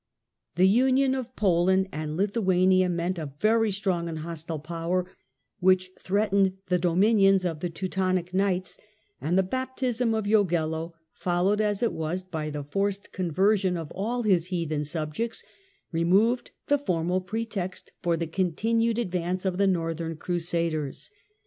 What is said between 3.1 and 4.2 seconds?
a Ladislas ot Poland, very strong and